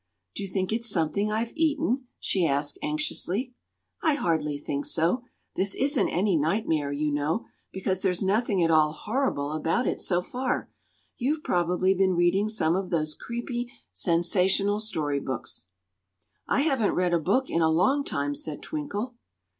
[0.33, 3.53] "Do you think it's something I've eaten?" she asked anxiously.
[4.01, 5.25] "I hardly think so.
[5.55, 10.23] This isn't any nightmare, you know, because there's nothing at all horrible about it so
[10.23, 10.71] far.
[11.17, 15.67] You've probably been reading some of those creepy, sensational story books."
[16.47, 19.13] "I haven't read a book in a long time," said Twinkle.